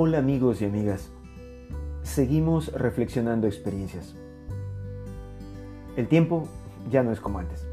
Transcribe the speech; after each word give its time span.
Hola 0.00 0.18
amigos 0.18 0.62
y 0.62 0.64
amigas. 0.64 1.10
Seguimos 2.04 2.72
reflexionando 2.72 3.48
experiencias. 3.48 4.14
El 5.96 6.06
tiempo 6.06 6.46
ya 6.88 7.02
no 7.02 7.10
es 7.10 7.18
como 7.18 7.40
antes. 7.40 7.66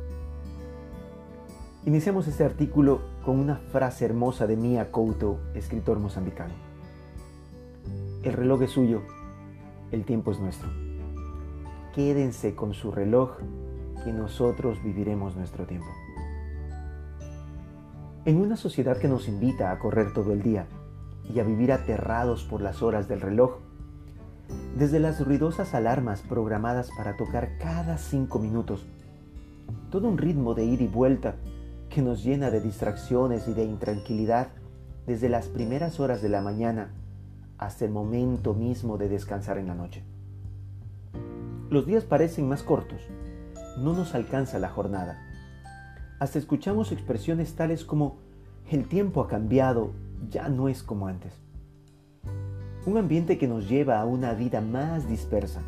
Iniciamos 1.85 2.27
este 2.27 2.43
artículo 2.43 3.01
con 3.23 3.37
una 3.37 3.57
frase 3.57 4.05
hermosa 4.05 4.47
de 4.47 4.57
Mia 4.57 4.91
Couto, 4.91 5.37
escritor 5.53 5.99
mozambicano. 5.99 6.55
El 8.23 8.33
reloj 8.33 8.63
es 8.63 8.71
suyo, 8.71 9.03
el 9.91 10.03
tiempo 10.03 10.31
es 10.31 10.39
nuestro. 10.39 10.67
Quédense 11.93 12.55
con 12.55 12.73
su 12.73 12.91
reloj 12.91 13.37
que 14.03 14.11
nosotros 14.11 14.81
viviremos 14.83 15.35
nuestro 15.35 15.67
tiempo. 15.67 15.91
En 18.25 18.41
una 18.41 18.57
sociedad 18.57 18.97
que 18.97 19.09
nos 19.09 19.27
invita 19.27 19.69
a 19.69 19.77
correr 19.77 20.11
todo 20.11 20.33
el 20.33 20.41
día, 20.41 20.65
y 21.33 21.39
a 21.39 21.43
vivir 21.43 21.71
aterrados 21.71 22.43
por 22.43 22.61
las 22.61 22.81
horas 22.81 23.07
del 23.07 23.21
reloj. 23.21 23.59
Desde 24.77 24.99
las 24.99 25.25
ruidosas 25.25 25.73
alarmas 25.73 26.21
programadas 26.21 26.89
para 26.97 27.17
tocar 27.17 27.57
cada 27.57 27.97
cinco 27.97 28.39
minutos, 28.39 28.85
todo 29.89 30.07
un 30.07 30.17
ritmo 30.17 30.53
de 30.53 30.65
ida 30.65 30.83
y 30.83 30.87
vuelta 30.87 31.35
que 31.89 32.01
nos 32.01 32.23
llena 32.23 32.51
de 32.51 32.61
distracciones 32.61 33.47
y 33.47 33.53
de 33.53 33.63
intranquilidad 33.63 34.49
desde 35.07 35.29
las 35.29 35.47
primeras 35.47 35.99
horas 35.99 36.21
de 36.21 36.29
la 36.29 36.41
mañana 36.41 36.89
hasta 37.57 37.85
el 37.85 37.91
momento 37.91 38.53
mismo 38.53 38.97
de 38.97 39.09
descansar 39.09 39.57
en 39.57 39.67
la 39.67 39.75
noche. 39.75 40.03
Los 41.69 41.85
días 41.85 42.03
parecen 42.03 42.47
más 42.47 42.63
cortos, 42.63 43.01
no 43.77 43.93
nos 43.93 44.13
alcanza 44.13 44.59
la 44.59 44.69
jornada. 44.69 45.21
Hasta 46.19 46.39
escuchamos 46.39 46.91
expresiones 46.91 47.55
tales 47.55 47.85
como 47.85 48.17
el 48.69 48.87
tiempo 48.87 49.21
ha 49.21 49.27
cambiado 49.27 49.91
ya 50.29 50.49
no 50.49 50.69
es 50.69 50.83
como 50.83 51.07
antes. 51.07 51.33
Un 52.85 52.97
ambiente 52.97 53.37
que 53.37 53.47
nos 53.47 53.67
lleva 53.67 53.99
a 53.99 54.05
una 54.05 54.33
vida 54.33 54.61
más 54.61 55.09
dispersa, 55.09 55.61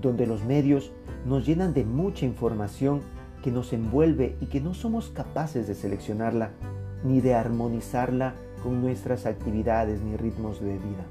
donde 0.00 0.26
los 0.26 0.44
medios 0.44 0.92
nos 1.24 1.46
llenan 1.46 1.72
de 1.72 1.84
mucha 1.84 2.26
información 2.26 3.00
que 3.42 3.50
nos 3.50 3.72
envuelve 3.72 4.36
y 4.40 4.46
que 4.46 4.60
no 4.60 4.74
somos 4.74 5.08
capaces 5.10 5.66
de 5.66 5.74
seleccionarla 5.74 6.50
ni 7.04 7.20
de 7.20 7.34
armonizarla 7.34 8.34
con 8.62 8.80
nuestras 8.80 9.26
actividades 9.26 10.00
ni 10.02 10.16
ritmos 10.16 10.60
de 10.60 10.74
vida. 10.74 11.06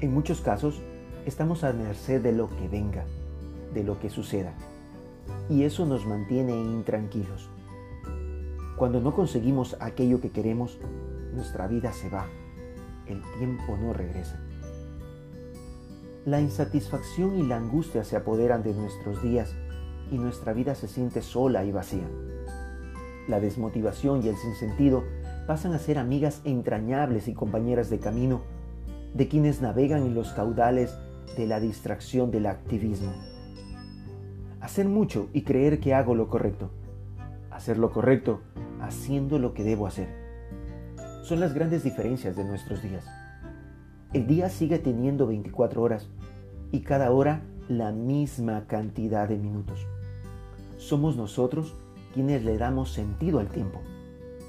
En 0.00 0.12
muchos 0.12 0.40
casos, 0.40 0.80
estamos 1.26 1.64
a 1.64 1.72
merced 1.72 2.22
de 2.22 2.32
lo 2.32 2.48
que 2.48 2.68
venga, 2.68 3.04
de 3.74 3.84
lo 3.84 3.98
que 4.00 4.10
suceda, 4.10 4.54
y 5.48 5.64
eso 5.64 5.86
nos 5.86 6.06
mantiene 6.06 6.52
intranquilos. 6.52 7.50
Cuando 8.78 9.00
no 9.00 9.12
conseguimos 9.12 9.76
aquello 9.80 10.20
que 10.20 10.30
queremos, 10.30 10.78
nuestra 11.34 11.66
vida 11.66 11.92
se 11.92 12.08
va. 12.08 12.28
El 13.08 13.20
tiempo 13.36 13.76
no 13.76 13.92
regresa. 13.92 14.38
La 16.24 16.40
insatisfacción 16.40 17.36
y 17.40 17.42
la 17.42 17.56
angustia 17.56 18.04
se 18.04 18.16
apoderan 18.16 18.62
de 18.62 18.74
nuestros 18.74 19.20
días 19.20 19.52
y 20.12 20.18
nuestra 20.18 20.52
vida 20.52 20.76
se 20.76 20.86
siente 20.86 21.22
sola 21.22 21.64
y 21.64 21.72
vacía. 21.72 22.06
La 23.26 23.40
desmotivación 23.40 24.22
y 24.22 24.28
el 24.28 24.36
sinsentido 24.36 25.02
pasan 25.48 25.72
a 25.72 25.80
ser 25.80 25.98
amigas 25.98 26.40
entrañables 26.44 27.26
y 27.26 27.34
compañeras 27.34 27.90
de 27.90 27.98
camino 27.98 28.42
de 29.12 29.26
quienes 29.26 29.60
navegan 29.60 30.02
en 30.02 30.14
los 30.14 30.32
caudales 30.34 30.96
de 31.36 31.48
la 31.48 31.58
distracción 31.58 32.30
del 32.30 32.46
activismo. 32.46 33.12
Hacer 34.60 34.86
mucho 34.86 35.30
y 35.32 35.42
creer 35.42 35.80
que 35.80 35.94
hago 35.94 36.14
lo 36.14 36.28
correcto. 36.28 36.70
Hacer 37.50 37.76
lo 37.76 37.90
correcto 37.90 38.40
haciendo 38.80 39.38
lo 39.38 39.54
que 39.54 39.64
debo 39.64 39.86
hacer. 39.86 40.08
Son 41.22 41.40
las 41.40 41.54
grandes 41.54 41.84
diferencias 41.84 42.36
de 42.36 42.44
nuestros 42.44 42.82
días. 42.82 43.04
El 44.12 44.26
día 44.26 44.48
sigue 44.48 44.78
teniendo 44.78 45.26
24 45.26 45.82
horas 45.82 46.08
y 46.72 46.80
cada 46.80 47.10
hora 47.10 47.42
la 47.68 47.92
misma 47.92 48.66
cantidad 48.66 49.28
de 49.28 49.36
minutos. 49.36 49.86
Somos 50.78 51.16
nosotros 51.16 51.74
quienes 52.14 52.44
le 52.44 52.56
damos 52.56 52.92
sentido 52.92 53.40
al 53.40 53.48
tiempo 53.48 53.80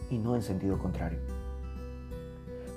y 0.09 0.17
no 0.17 0.35
en 0.35 0.41
sentido 0.41 0.79
contrario. 0.79 1.19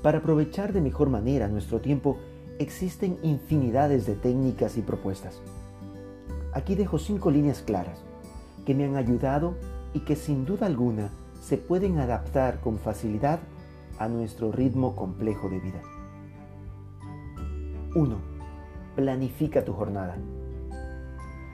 Para 0.03 0.19
aprovechar 0.19 0.73
de 0.73 0.81
mejor 0.81 1.09
manera 1.09 1.47
nuestro 1.47 1.81
tiempo 1.81 2.19
existen 2.59 3.19
infinidades 3.23 4.05
de 4.05 4.15
técnicas 4.15 4.77
y 4.77 4.83
propuestas. 4.83 5.41
Aquí 6.53 6.75
dejo 6.75 6.99
cinco 6.99 7.31
líneas 7.31 7.63
claras 7.63 8.03
que 8.67 8.75
me 8.75 8.85
han 8.85 8.97
ayudado 8.97 9.55
y 9.95 10.01
que 10.01 10.17
sin 10.17 10.45
duda 10.45 10.67
alguna 10.67 11.11
se 11.43 11.59
pueden 11.59 11.99
adaptar 11.99 12.61
con 12.61 12.79
facilidad 12.79 13.41
a 13.99 14.09
nuestro 14.09 14.53
ritmo 14.53 14.95
complejo 14.95 15.51
de 15.51 15.59
vida. 15.59 15.83
1. 17.97 18.17
Planifica 18.95 19.65
tu 19.65 19.73
jornada. 19.73 20.17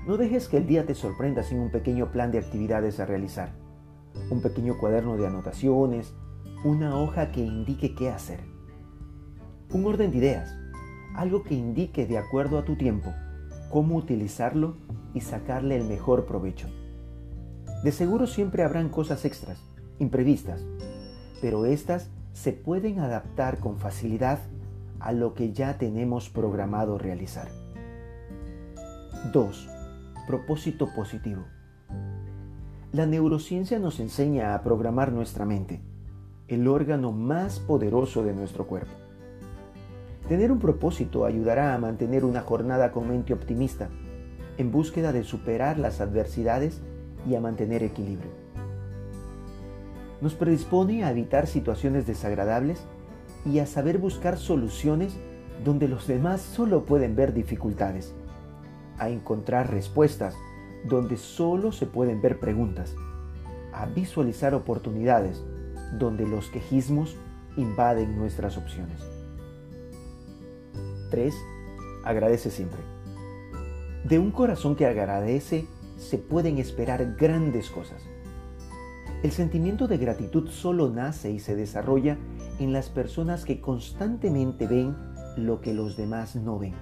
No 0.06 0.18
dejes 0.18 0.48
que 0.48 0.58
el 0.58 0.66
día 0.66 0.84
te 0.84 0.94
sorprenda 0.94 1.42
sin 1.42 1.58
un 1.58 1.70
pequeño 1.70 2.12
plan 2.12 2.30
de 2.30 2.38
actividades 2.38 3.00
a 3.00 3.06
realizar, 3.06 3.52
un 4.30 4.42
pequeño 4.42 4.76
cuaderno 4.78 5.16
de 5.16 5.26
anotaciones, 5.26 6.14
una 6.64 7.00
hoja 7.00 7.32
que 7.32 7.40
indique 7.40 7.94
qué 7.94 8.10
hacer, 8.10 8.40
un 9.72 9.86
orden 9.86 10.10
de 10.10 10.18
ideas, 10.18 10.54
algo 11.14 11.42
que 11.44 11.54
indique 11.54 12.06
de 12.06 12.18
acuerdo 12.18 12.58
a 12.58 12.64
tu 12.66 12.76
tiempo 12.76 13.10
cómo 13.70 13.96
utilizarlo 13.96 14.76
y 15.14 15.22
sacarle 15.22 15.76
el 15.76 15.84
mejor 15.84 16.26
provecho. 16.26 16.68
De 17.84 17.92
seguro 17.92 18.26
siempre 18.26 18.64
habrán 18.64 18.90
cosas 18.90 19.24
extras, 19.24 19.58
imprevistas, 19.98 20.64
pero 21.40 21.66
estas 21.66 22.10
se 22.32 22.52
pueden 22.52 23.00
adaptar 23.00 23.58
con 23.58 23.78
facilidad 23.78 24.38
a 25.00 25.12
lo 25.12 25.34
que 25.34 25.52
ya 25.52 25.78
tenemos 25.78 26.28
programado 26.28 26.98
realizar. 26.98 27.48
2. 29.32 29.68
Propósito 30.26 30.88
positivo. 30.94 31.42
La 32.92 33.06
neurociencia 33.06 33.78
nos 33.78 34.00
enseña 34.00 34.54
a 34.54 34.62
programar 34.62 35.12
nuestra 35.12 35.44
mente, 35.44 35.80
el 36.48 36.66
órgano 36.68 37.12
más 37.12 37.58
poderoso 37.58 38.22
de 38.22 38.32
nuestro 38.32 38.66
cuerpo. 38.66 38.92
Tener 40.28 40.52
un 40.52 40.58
propósito 40.58 41.24
ayudará 41.24 41.74
a 41.74 41.78
mantener 41.78 42.24
una 42.24 42.42
jornada 42.42 42.92
con 42.92 43.08
mente 43.08 43.32
optimista, 43.32 43.88
en 44.58 44.70
búsqueda 44.72 45.12
de 45.12 45.24
superar 45.24 45.78
las 45.78 46.00
adversidades 46.00 46.80
y 47.28 47.34
a 47.34 47.40
mantener 47.40 47.82
equilibrio 47.82 48.47
nos 50.20 50.34
predispone 50.34 51.04
a 51.04 51.10
evitar 51.10 51.46
situaciones 51.46 52.06
desagradables 52.06 52.82
y 53.44 53.60
a 53.60 53.66
saber 53.66 53.98
buscar 53.98 54.36
soluciones 54.36 55.16
donde 55.64 55.88
los 55.88 56.06
demás 56.06 56.40
solo 56.40 56.84
pueden 56.84 57.16
ver 57.16 57.32
dificultades, 57.32 58.14
a 58.98 59.08
encontrar 59.08 59.70
respuestas 59.70 60.34
donde 60.84 61.16
solo 61.16 61.72
se 61.72 61.86
pueden 61.86 62.20
ver 62.20 62.38
preguntas, 62.38 62.94
a 63.72 63.86
visualizar 63.86 64.54
oportunidades 64.54 65.42
donde 65.98 66.26
los 66.26 66.48
quejismos 66.48 67.16
invaden 67.56 68.16
nuestras 68.16 68.56
opciones. 68.56 69.00
3. 71.10 71.34
Agradece 72.04 72.50
siempre. 72.50 72.80
De 74.04 74.18
un 74.18 74.30
corazón 74.30 74.76
que 74.76 74.86
agradece 74.86 75.66
se 75.96 76.18
pueden 76.18 76.58
esperar 76.58 77.16
grandes 77.16 77.70
cosas. 77.70 78.02
El 79.22 79.32
sentimiento 79.32 79.88
de 79.88 79.98
gratitud 79.98 80.48
solo 80.48 80.90
nace 80.90 81.32
y 81.32 81.40
se 81.40 81.56
desarrolla 81.56 82.16
en 82.60 82.72
las 82.72 82.88
personas 82.88 83.44
que 83.44 83.60
constantemente 83.60 84.68
ven 84.68 84.94
lo 85.36 85.60
que 85.60 85.74
los 85.74 85.96
demás 85.96 86.36
no 86.36 86.58
ven. 86.58 86.74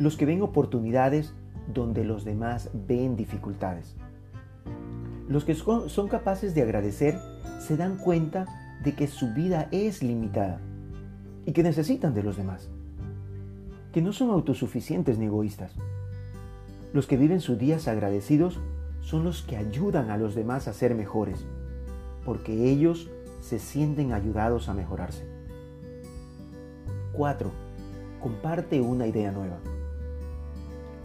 Los 0.00 0.16
que 0.16 0.26
ven 0.26 0.42
oportunidades 0.42 1.32
donde 1.72 2.04
los 2.04 2.24
demás 2.24 2.70
ven 2.88 3.14
dificultades. 3.14 3.94
Los 5.28 5.44
que 5.44 5.54
son 5.54 6.08
capaces 6.08 6.56
de 6.56 6.62
agradecer 6.62 7.20
se 7.60 7.76
dan 7.76 7.96
cuenta 7.96 8.46
de 8.82 8.96
que 8.96 9.06
su 9.06 9.32
vida 9.32 9.68
es 9.70 10.02
limitada 10.02 10.60
y 11.46 11.52
que 11.52 11.62
necesitan 11.62 12.14
de 12.14 12.24
los 12.24 12.36
demás, 12.36 12.68
que 13.92 14.02
no 14.02 14.12
son 14.12 14.30
autosuficientes 14.30 15.18
ni 15.18 15.26
egoístas. 15.26 15.72
Los 16.92 17.06
que 17.06 17.16
viven 17.16 17.40
sus 17.40 17.58
días 17.58 17.86
agradecidos 17.86 18.58
son 19.00 19.24
los 19.24 19.42
que 19.42 19.56
ayudan 19.56 20.10
a 20.10 20.16
los 20.16 20.34
demás 20.34 20.68
a 20.68 20.72
ser 20.72 20.94
mejores, 20.94 21.44
porque 22.24 22.70
ellos 22.70 23.08
se 23.40 23.58
sienten 23.58 24.12
ayudados 24.12 24.68
a 24.68 24.74
mejorarse. 24.74 25.26
4. 27.12 27.50
Comparte 28.20 28.80
una 28.80 29.06
idea 29.06 29.32
nueva. 29.32 29.58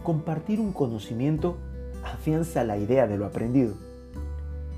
Compartir 0.02 0.60
un 0.60 0.72
conocimiento 0.72 1.56
afianza 2.04 2.64
la 2.64 2.78
idea 2.78 3.06
de 3.06 3.18
lo 3.18 3.26
aprendido. 3.26 3.74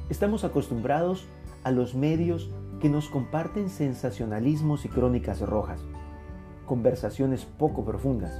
Estamos 0.08 0.44
acostumbrados 0.44 1.26
a 1.64 1.70
los 1.70 1.94
medios 1.94 2.50
que 2.80 2.88
nos 2.88 3.08
comparten 3.08 3.68
sensacionalismos 3.68 4.84
y 4.84 4.88
crónicas 4.88 5.40
rojas, 5.40 5.80
conversaciones 6.64 7.44
poco 7.44 7.84
profundas. 7.84 8.32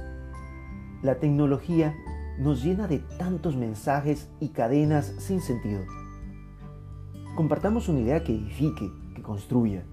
La 1.03 1.15
tecnología 1.15 1.95
nos 2.39 2.63
llena 2.63 2.87
de 2.87 2.99
tantos 3.17 3.57
mensajes 3.57 4.29
y 4.39 4.49
cadenas 4.49 5.13
sin 5.17 5.41
sentido. 5.41 5.81
Compartamos 7.35 7.89
una 7.89 7.99
idea 7.99 8.23
que 8.23 8.33
edifique, 8.33 8.89
que 9.15 9.21
construya, 9.21 9.83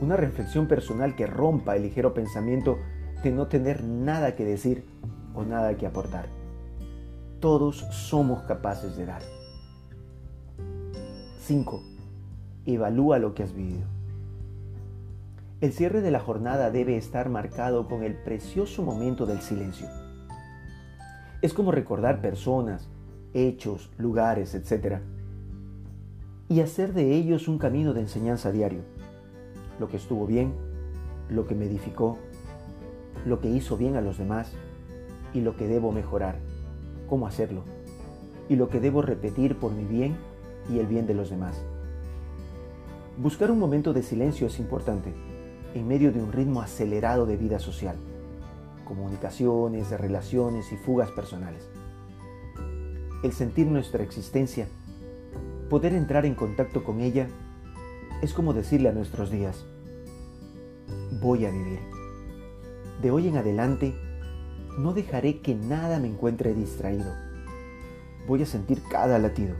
Una 0.00 0.16
reflexión 0.16 0.66
personal 0.66 1.14
que 1.14 1.26
rompa 1.26 1.76
el 1.76 1.82
ligero 1.82 2.14
pensamiento 2.14 2.78
de 3.22 3.30
no 3.30 3.48
tener 3.48 3.84
nada 3.84 4.34
que 4.34 4.44
decir 4.44 4.86
o 5.34 5.44
nada 5.44 5.76
que 5.76 5.86
aportar. 5.86 6.30
Todos 7.38 7.84
somos 7.90 8.42
capaces 8.44 8.96
de 8.96 9.04
dar. 9.04 9.20
5. 11.40 11.82
Evalúa 12.64 13.18
lo 13.18 13.34
que 13.34 13.42
has 13.42 13.52
vivido. 13.52 13.86
El 15.60 15.74
cierre 15.74 16.00
de 16.00 16.10
la 16.10 16.20
jornada 16.20 16.70
debe 16.70 16.96
estar 16.96 17.28
marcado 17.28 17.86
con 17.86 18.02
el 18.02 18.14
precioso 18.14 18.82
momento 18.82 19.26
del 19.26 19.42
silencio. 19.42 19.88
Es 21.44 21.52
como 21.52 21.72
recordar 21.72 22.22
personas, 22.22 22.88
hechos, 23.34 23.90
lugares, 23.98 24.54
etc. 24.54 25.00
Y 26.48 26.60
hacer 26.60 26.94
de 26.94 27.12
ellos 27.12 27.48
un 27.48 27.58
camino 27.58 27.92
de 27.92 28.00
enseñanza 28.00 28.50
diario. 28.50 28.80
Lo 29.78 29.90
que 29.90 29.98
estuvo 29.98 30.26
bien, 30.26 30.54
lo 31.28 31.46
que 31.46 31.54
me 31.54 31.66
edificó, 31.66 32.16
lo 33.26 33.42
que 33.42 33.50
hizo 33.50 33.76
bien 33.76 33.96
a 33.96 34.00
los 34.00 34.16
demás 34.16 34.52
y 35.34 35.42
lo 35.42 35.54
que 35.54 35.68
debo 35.68 35.92
mejorar, 35.92 36.36
cómo 37.10 37.26
hacerlo, 37.26 37.64
y 38.48 38.56
lo 38.56 38.70
que 38.70 38.80
debo 38.80 39.02
repetir 39.02 39.58
por 39.58 39.70
mi 39.70 39.84
bien 39.84 40.16
y 40.70 40.78
el 40.78 40.86
bien 40.86 41.06
de 41.06 41.12
los 41.12 41.28
demás. 41.28 41.62
Buscar 43.18 43.50
un 43.50 43.58
momento 43.58 43.92
de 43.92 44.02
silencio 44.02 44.46
es 44.46 44.58
importante, 44.58 45.12
en 45.74 45.86
medio 45.86 46.10
de 46.10 46.22
un 46.22 46.32
ritmo 46.32 46.62
acelerado 46.62 47.26
de 47.26 47.36
vida 47.36 47.58
social, 47.58 47.96
comunicaciones, 48.84 49.90
relaciones 49.90 50.70
y 50.72 50.76
fugas 50.76 51.10
personales. 51.10 51.68
El 53.22 53.32
sentir 53.32 53.66
nuestra 53.66 54.02
existencia, 54.02 54.68
poder 55.70 55.94
entrar 55.94 56.26
en 56.26 56.34
contacto 56.34 56.84
con 56.84 57.00
ella, 57.00 57.28
es 58.22 58.32
como 58.32 58.52
decirle 58.52 58.88
a 58.88 58.92
nuestros 58.92 59.30
días, 59.30 59.64
voy 61.20 61.46
a 61.46 61.50
vivir. 61.50 61.80
De 63.02 63.10
hoy 63.10 63.28
en 63.28 63.36
adelante, 63.36 63.94
no 64.78 64.92
dejaré 64.92 65.40
que 65.40 65.54
nada 65.54 65.98
me 65.98 66.08
encuentre 66.08 66.54
distraído. 66.54 67.12
Voy 68.26 68.42
a 68.42 68.46
sentir 68.46 68.82
cada 68.88 69.18
latido 69.18 69.54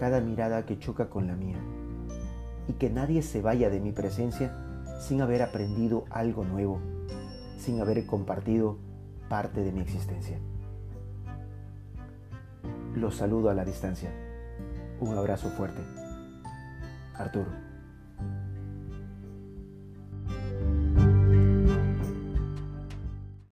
cada 0.00 0.22
mirada 0.22 0.64
que 0.64 0.78
choca 0.78 1.10
con 1.10 1.26
la 1.26 1.36
mía 1.36 1.58
y 2.66 2.72
que 2.72 2.88
nadie 2.88 3.20
se 3.20 3.42
vaya 3.42 3.68
de 3.68 3.80
mi 3.80 3.92
presencia 3.92 4.56
sin 4.98 5.20
haber 5.20 5.42
aprendido 5.42 6.04
algo 6.08 6.42
nuevo, 6.42 6.80
sin 7.60 7.80
haber 7.80 8.06
compartido 8.06 8.78
parte 9.28 9.62
de 9.62 9.70
mi 9.70 9.80
existencia. 9.80 10.38
Los 12.94 13.16
saludo 13.16 13.50
a 13.50 13.54
la 13.54 13.64
distancia. 13.64 14.10
Un 14.98 15.16
abrazo 15.16 15.50
fuerte. 15.50 15.80
Arturo. 17.14 17.69